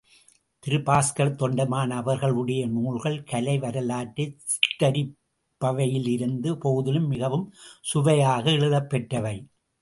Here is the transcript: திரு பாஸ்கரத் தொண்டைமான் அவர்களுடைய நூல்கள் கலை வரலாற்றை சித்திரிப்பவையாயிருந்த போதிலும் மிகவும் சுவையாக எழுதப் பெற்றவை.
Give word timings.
திரு 0.59 0.77
பாஸ்கரத் 0.77 1.19
தொண்டைமான் 1.19 1.89
அவர்களுடைய 1.89 2.67
நூல்கள் 2.67 3.23
கலை 3.23 3.59
வரலாற்றை 3.59 4.37
சித்திரிப்பவையாயிருந்த 4.45 6.55
போதிலும் 6.55 7.07
மிகவும் 7.07 7.53
சுவையாக 7.81 8.51
எழுதப் 8.51 8.89
பெற்றவை. 8.89 9.47